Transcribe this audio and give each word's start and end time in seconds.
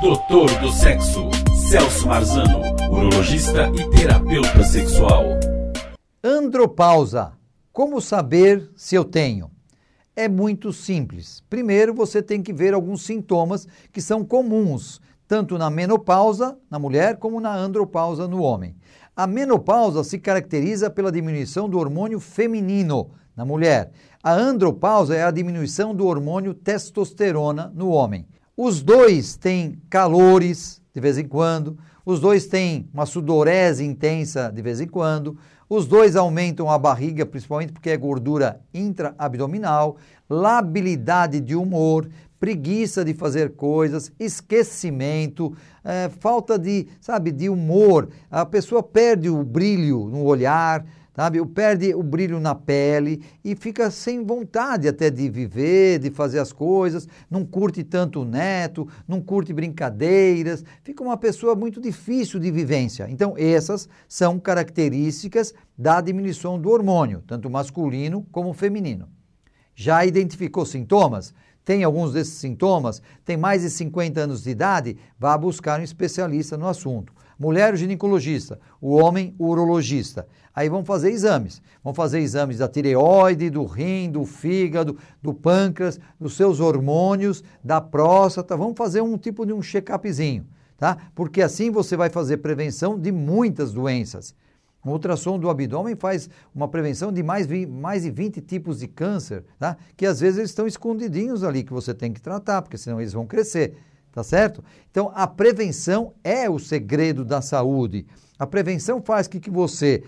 Doutor 0.00 0.48
do 0.60 0.72
Sexo, 0.72 1.28
Celso 1.68 2.08
Marzano, 2.08 2.60
urologista 2.90 3.70
e 3.74 3.90
terapeuta 3.90 4.64
sexual. 4.64 5.24
Andropausa. 6.24 7.32
Como 7.70 8.00
saber 8.00 8.70
se 8.74 8.94
eu 8.94 9.04
tenho? 9.04 9.50
É 10.16 10.26
muito 10.26 10.72
simples. 10.72 11.44
Primeiro, 11.50 11.92
você 11.92 12.22
tem 12.22 12.42
que 12.42 12.50
ver 12.50 12.72
alguns 12.72 13.02
sintomas 13.02 13.68
que 13.92 14.00
são 14.00 14.24
comuns, 14.24 15.02
tanto 15.28 15.58
na 15.58 15.68
menopausa, 15.68 16.56
na 16.70 16.78
mulher, 16.78 17.18
como 17.18 17.38
na 17.38 17.54
andropausa, 17.54 18.26
no 18.26 18.40
homem. 18.42 18.74
A 19.14 19.26
menopausa 19.26 20.02
se 20.02 20.18
caracteriza 20.18 20.88
pela 20.88 21.12
diminuição 21.12 21.68
do 21.68 21.78
hormônio 21.78 22.18
feminino 22.18 23.10
na 23.36 23.44
mulher. 23.44 23.92
A 24.22 24.32
andropausa 24.32 25.14
é 25.14 25.24
a 25.24 25.30
diminuição 25.30 25.94
do 25.94 26.06
hormônio 26.06 26.54
testosterona 26.54 27.70
no 27.74 27.90
homem. 27.90 28.26
Os 28.62 28.82
dois 28.82 29.36
têm 29.36 29.80
calores 29.88 30.82
de 30.92 31.00
vez 31.00 31.16
em 31.16 31.26
quando, 31.26 31.78
os 32.04 32.20
dois 32.20 32.46
têm 32.46 32.86
uma 32.92 33.06
sudorese 33.06 33.82
intensa 33.82 34.52
de 34.54 34.60
vez 34.60 34.82
em 34.82 34.86
quando, 34.86 35.38
os 35.66 35.86
dois 35.86 36.14
aumentam 36.14 36.70
a 36.70 36.76
barriga, 36.76 37.24
principalmente 37.24 37.72
porque 37.72 37.88
é 37.88 37.96
gordura 37.96 38.60
intraabdominal, 38.74 39.96
labilidade 40.28 41.40
de 41.40 41.56
humor, 41.56 42.06
preguiça 42.38 43.02
de 43.02 43.14
fazer 43.14 43.52
coisas, 43.52 44.12
esquecimento, 44.20 45.56
é, 45.82 46.10
falta 46.20 46.58
de, 46.58 46.86
sabe, 47.00 47.32
de 47.32 47.48
humor. 47.48 48.10
A 48.30 48.44
pessoa 48.44 48.82
perde 48.82 49.30
o 49.30 49.42
brilho 49.42 50.04
no 50.04 50.22
olhar, 50.22 50.84
sabe? 51.14 51.44
Perde 51.46 51.94
o 51.94 52.02
brilho 52.02 52.40
na 52.40 52.54
pele 52.54 53.22
e 53.44 53.54
fica 53.54 53.90
sem 53.90 54.24
vontade 54.24 54.88
até 54.88 55.10
de 55.10 55.28
viver, 55.28 55.98
de 55.98 56.10
fazer 56.10 56.38
as 56.38 56.52
coisas, 56.52 57.08
não 57.30 57.44
curte 57.44 57.82
tanto 57.82 58.22
o 58.22 58.24
neto, 58.24 58.88
não 59.06 59.20
curte 59.20 59.52
brincadeiras, 59.52 60.64
fica 60.82 61.02
uma 61.02 61.16
pessoa 61.16 61.54
muito 61.54 61.80
difícil 61.80 62.38
de 62.38 62.50
vivência. 62.50 63.06
Então, 63.08 63.34
essas 63.36 63.88
são 64.08 64.38
características 64.38 65.54
da 65.76 66.00
diminuição 66.00 66.60
do 66.60 66.70
hormônio, 66.70 67.22
tanto 67.26 67.50
masculino 67.50 68.26
como 68.30 68.52
feminino. 68.52 69.08
Já 69.74 70.04
identificou 70.04 70.66
sintomas? 70.66 71.32
Tem 71.64 71.84
alguns 71.84 72.12
desses 72.12 72.34
sintomas? 72.34 73.00
Tem 73.24 73.36
mais 73.36 73.62
de 73.62 73.70
50 73.70 74.20
anos 74.20 74.42
de 74.42 74.50
idade? 74.50 74.96
Vá 75.18 75.36
buscar 75.36 75.78
um 75.78 75.82
especialista 75.82 76.56
no 76.56 76.66
assunto 76.66 77.12
mulher 77.40 77.72
o 77.72 77.76
ginecologista, 77.76 78.60
o 78.82 78.94
homem 78.94 79.34
o 79.38 79.46
urologista. 79.46 80.28
Aí 80.54 80.68
vão 80.68 80.84
fazer 80.84 81.10
exames. 81.10 81.62
Vão 81.82 81.94
fazer 81.94 82.20
exames 82.20 82.58
da 82.58 82.68
tireoide, 82.68 83.48
do 83.48 83.64
rim, 83.64 84.10
do 84.10 84.26
fígado, 84.26 84.98
do 85.22 85.32
pâncreas, 85.32 85.98
dos 86.20 86.36
seus 86.36 86.60
hormônios, 86.60 87.42
da 87.64 87.80
próstata. 87.80 88.58
Vamos 88.58 88.74
fazer 88.76 89.00
um 89.00 89.16
tipo 89.16 89.46
de 89.46 89.54
um 89.54 89.62
check-upzinho, 89.62 90.46
tá? 90.76 90.98
Porque 91.14 91.40
assim 91.40 91.70
você 91.70 91.96
vai 91.96 92.10
fazer 92.10 92.36
prevenção 92.36 92.98
de 92.98 93.10
muitas 93.10 93.72
doenças. 93.72 94.34
O 94.84 94.90
ultrassom 94.90 95.38
do 95.38 95.48
abdômen 95.48 95.94
faz 95.94 96.28
uma 96.54 96.68
prevenção 96.68 97.12
de 97.12 97.22
mais, 97.22 97.46
mais 97.68 98.02
de 98.02 98.10
20 98.10 98.40
tipos 98.40 98.80
de 98.80 98.88
câncer, 98.88 99.44
tá? 99.58 99.76
que 99.96 100.06
às 100.06 100.20
vezes 100.20 100.38
eles 100.38 100.50
estão 100.50 100.66
escondidinhos 100.66 101.44
ali, 101.44 101.62
que 101.62 101.72
você 101.72 101.92
tem 101.92 102.12
que 102.12 102.20
tratar, 102.20 102.62
porque 102.62 102.78
senão 102.78 102.98
eles 102.98 103.12
vão 103.12 103.26
crescer. 103.26 103.76
Tá 104.12 104.24
certo? 104.24 104.62
Então, 104.90 105.12
a 105.14 105.26
prevenção 105.26 106.14
é 106.24 106.50
o 106.50 106.58
segredo 106.58 107.24
da 107.24 107.40
saúde. 107.40 108.06
A 108.38 108.46
prevenção 108.46 109.00
faz 109.00 109.28
com 109.28 109.38
que 109.38 109.50
você 109.50 110.02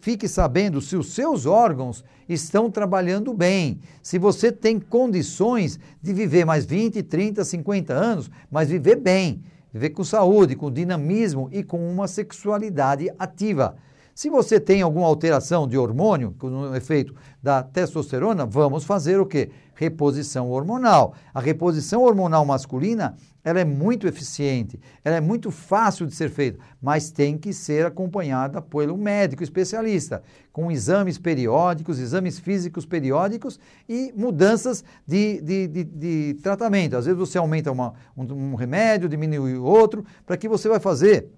fique 0.00 0.28
sabendo 0.28 0.80
se 0.80 0.96
os 0.96 1.14
seus 1.14 1.46
órgãos 1.46 2.04
estão 2.28 2.70
trabalhando 2.70 3.32
bem, 3.32 3.80
se 4.02 4.18
você 4.18 4.50
tem 4.50 4.78
condições 4.78 5.78
de 6.02 6.12
viver 6.12 6.44
mais 6.44 6.64
20, 6.64 7.02
30, 7.02 7.44
50 7.44 7.94
anos, 7.94 8.30
mas 8.50 8.68
viver 8.68 8.96
bem, 8.96 9.42
viver 9.72 9.90
com 9.90 10.04
saúde, 10.04 10.56
com 10.56 10.70
dinamismo 10.70 11.48
e 11.52 11.62
com 11.62 11.90
uma 11.90 12.08
sexualidade 12.08 13.10
ativa. 13.18 13.76
Se 14.14 14.28
você 14.28 14.60
tem 14.60 14.82
alguma 14.82 15.06
alteração 15.06 15.66
de 15.66 15.78
hormônio, 15.78 16.34
com 16.38 16.74
efeito 16.76 17.14
da 17.42 17.62
testosterona, 17.62 18.44
vamos 18.44 18.84
fazer 18.84 19.18
o 19.18 19.24
quê? 19.24 19.50
Reposição 19.74 20.50
hormonal. 20.50 21.14
A 21.32 21.40
reposição 21.40 22.02
hormonal 22.02 22.44
masculina, 22.44 23.16
ela 23.42 23.58
é 23.58 23.64
muito 23.64 24.06
eficiente, 24.06 24.78
ela 25.02 25.16
é 25.16 25.20
muito 25.20 25.50
fácil 25.50 26.06
de 26.06 26.14
ser 26.14 26.28
feita, 26.28 26.58
mas 26.80 27.10
tem 27.10 27.38
que 27.38 27.54
ser 27.54 27.86
acompanhada 27.86 28.60
pelo 28.60 28.98
médico 28.98 29.42
especialista, 29.42 30.22
com 30.52 30.70
exames 30.70 31.16
periódicos, 31.16 31.98
exames 31.98 32.38
físicos 32.38 32.84
periódicos 32.84 33.58
e 33.88 34.12
mudanças 34.14 34.84
de, 35.06 35.40
de, 35.40 35.66
de, 35.66 35.84
de 35.84 36.34
tratamento. 36.42 36.98
Às 36.98 37.06
vezes 37.06 37.18
você 37.18 37.38
aumenta 37.38 37.72
uma, 37.72 37.94
um, 38.14 38.24
um 38.24 38.54
remédio, 38.54 39.08
diminui 39.08 39.56
o 39.56 39.64
outro, 39.64 40.04
para 40.26 40.36
que 40.36 40.48
você 40.48 40.68
vai 40.68 40.78
fazer 40.78 41.30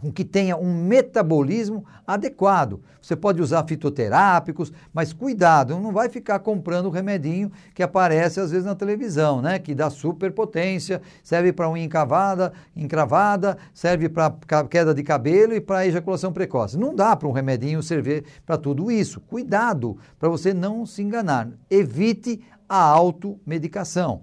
com 0.00 0.12
que 0.12 0.24
tenha 0.24 0.56
um 0.56 0.74
metabolismo 0.74 1.84
adequado. 2.06 2.80
Você 3.00 3.16
pode 3.16 3.40
usar 3.40 3.64
fitoterápicos, 3.64 4.72
mas 4.92 5.12
cuidado, 5.12 5.78
não 5.78 5.92
vai 5.92 6.08
ficar 6.08 6.38
comprando 6.40 6.86
o 6.86 6.90
remedinho 6.90 7.50
que 7.74 7.82
aparece 7.82 8.40
às 8.40 8.50
vezes 8.50 8.66
na 8.66 8.74
televisão, 8.74 9.40
né? 9.40 9.58
Que 9.58 9.74
dá 9.74 9.88
superpotência, 9.88 11.00
serve 11.22 11.52
para 11.52 11.70
unha 11.70 11.84
encravada, 11.84 12.52
encravada, 12.74 13.56
serve 13.72 14.08
para 14.08 14.34
queda 14.68 14.92
de 14.92 15.02
cabelo 15.02 15.54
e 15.54 15.60
para 15.60 15.86
ejaculação 15.86 16.32
precoce. 16.32 16.78
Não 16.78 16.94
dá 16.94 17.16
para 17.16 17.28
um 17.28 17.32
remedinho 17.32 17.82
servir 17.82 18.24
para 18.44 18.58
tudo 18.58 18.90
isso. 18.90 19.20
Cuidado 19.20 19.96
para 20.18 20.28
você 20.28 20.52
não 20.52 20.84
se 20.84 21.02
enganar. 21.02 21.48
Evite 21.70 22.42
a 22.68 22.80
automedicação. 22.80 24.22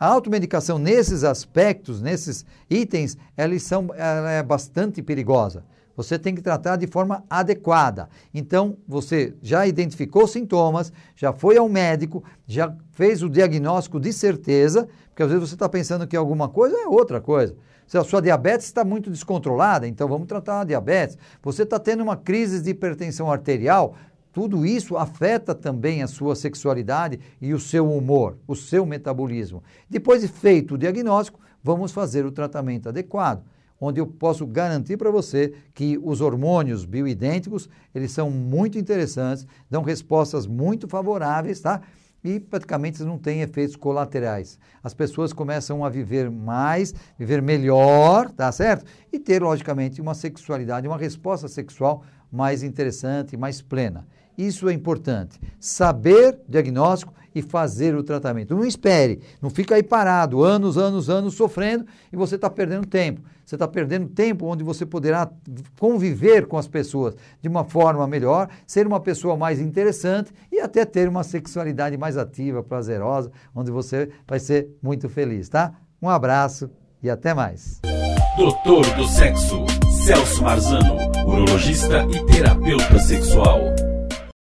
A 0.00 0.06
automedicação 0.06 0.78
nesses 0.78 1.24
aspectos, 1.24 2.00
nesses 2.00 2.46
itens, 2.70 3.18
eles 3.36 3.62
são, 3.64 3.90
ela 3.94 4.30
é 4.30 4.42
bastante 4.42 5.02
perigosa. 5.02 5.62
Você 5.94 6.18
tem 6.18 6.34
que 6.34 6.40
tratar 6.40 6.76
de 6.76 6.86
forma 6.86 7.22
adequada. 7.28 8.08
Então, 8.32 8.78
você 8.88 9.34
já 9.42 9.66
identificou 9.66 10.26
sintomas, 10.26 10.90
já 11.14 11.34
foi 11.34 11.58
ao 11.58 11.68
médico, 11.68 12.24
já 12.46 12.74
fez 12.92 13.22
o 13.22 13.28
diagnóstico 13.28 14.00
de 14.00 14.10
certeza, 14.10 14.88
porque 15.10 15.22
às 15.22 15.28
vezes 15.28 15.50
você 15.50 15.54
está 15.54 15.68
pensando 15.68 16.06
que 16.06 16.16
alguma 16.16 16.48
coisa 16.48 16.74
é 16.78 16.86
outra 16.86 17.20
coisa. 17.20 17.54
Se 17.86 17.98
a 17.98 18.04
sua 18.04 18.22
diabetes 18.22 18.66
está 18.66 18.82
muito 18.84 19.10
descontrolada, 19.10 19.86
então 19.86 20.08
vamos 20.08 20.28
tratar 20.28 20.60
a 20.60 20.64
diabetes. 20.64 21.18
Você 21.42 21.64
está 21.64 21.78
tendo 21.78 22.02
uma 22.02 22.16
crise 22.16 22.62
de 22.62 22.70
hipertensão 22.70 23.30
arterial, 23.30 23.94
tudo 24.32 24.64
isso 24.64 24.96
afeta 24.96 25.54
também 25.54 26.02
a 26.02 26.06
sua 26.06 26.36
sexualidade 26.36 27.18
e 27.40 27.52
o 27.52 27.58
seu 27.58 27.90
humor, 27.90 28.38
o 28.46 28.54
seu 28.54 28.86
metabolismo. 28.86 29.62
Depois 29.88 30.22
de 30.22 30.28
feito 30.28 30.74
o 30.74 30.78
diagnóstico, 30.78 31.40
vamos 31.62 31.92
fazer 31.92 32.24
o 32.24 32.32
tratamento 32.32 32.88
adequado, 32.88 33.42
onde 33.80 34.00
eu 34.00 34.06
posso 34.06 34.46
garantir 34.46 34.96
para 34.96 35.10
você 35.10 35.54
que 35.74 35.98
os 36.02 36.20
hormônios 36.20 36.84
bioidênticos, 36.84 37.68
eles 37.94 38.12
são 38.12 38.30
muito 38.30 38.78
interessantes, 38.78 39.46
dão 39.68 39.82
respostas 39.82 40.46
muito 40.46 40.86
favoráveis, 40.86 41.60
tá? 41.60 41.80
E 42.22 42.38
praticamente 42.38 43.02
não 43.02 43.16
têm 43.16 43.40
efeitos 43.40 43.76
colaterais. 43.76 44.58
As 44.84 44.92
pessoas 44.92 45.32
começam 45.32 45.82
a 45.82 45.88
viver 45.88 46.30
mais, 46.30 46.94
viver 47.18 47.40
melhor, 47.40 48.30
tá 48.30 48.52
certo? 48.52 48.84
E 49.10 49.18
ter, 49.18 49.42
logicamente, 49.42 50.02
uma 50.02 50.12
sexualidade, 50.12 50.86
uma 50.86 50.98
resposta 50.98 51.48
sexual 51.48 52.04
mais 52.30 52.62
interessante, 52.62 53.36
mais 53.36 53.60
plena. 53.60 54.06
Isso 54.36 54.68
é 54.68 54.72
importante. 54.72 55.38
Saber 55.58 56.38
diagnóstico 56.48 57.12
e 57.34 57.42
fazer 57.42 57.94
o 57.94 58.02
tratamento. 58.02 58.54
Não 58.54 58.64
espere, 58.64 59.20
não 59.40 59.50
fica 59.50 59.74
aí 59.74 59.82
parado, 59.82 60.42
anos, 60.42 60.76
anos, 60.76 61.08
anos 61.08 61.34
sofrendo 61.34 61.86
e 62.12 62.16
você 62.16 62.34
está 62.36 62.50
perdendo 62.50 62.86
tempo. 62.86 63.22
Você 63.44 63.56
está 63.56 63.66
perdendo 63.66 64.08
tempo 64.08 64.46
onde 64.46 64.62
você 64.62 64.86
poderá 64.86 65.28
conviver 65.78 66.46
com 66.46 66.56
as 66.56 66.68
pessoas 66.68 67.16
de 67.42 67.48
uma 67.48 67.64
forma 67.64 68.06
melhor, 68.06 68.48
ser 68.64 68.86
uma 68.86 69.00
pessoa 69.00 69.36
mais 69.36 69.60
interessante 69.60 70.32
e 70.52 70.60
até 70.60 70.84
ter 70.84 71.08
uma 71.08 71.24
sexualidade 71.24 71.96
mais 71.98 72.16
ativa, 72.16 72.62
prazerosa, 72.62 73.32
onde 73.54 73.70
você 73.70 74.08
vai 74.26 74.38
ser 74.38 74.68
muito 74.80 75.08
feliz, 75.08 75.48
tá? 75.48 75.72
Um 76.00 76.08
abraço 76.08 76.70
e 77.02 77.10
até 77.10 77.34
mais. 77.34 77.80
Doutor 78.36 78.86
do 78.94 79.06
Sexo, 79.06 79.66
Celso 80.06 80.42
Marzano, 80.44 81.09
urologista 81.30 82.06
e 82.10 82.20
terapeuta 82.24 82.98
sexual. 82.98 83.79